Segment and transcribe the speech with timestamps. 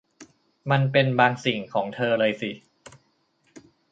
[0.71, 2.51] มันเป็นบางสิ่งของเธอเลยสิ